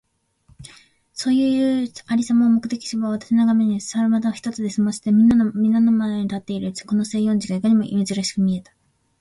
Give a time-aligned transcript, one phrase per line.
[1.13, 8.73] そういう有様を目撃したばかりの私の眼めには、猿股一つで済まして皆みんなの前に立っているこの西洋人がいかにも珍しく見えた。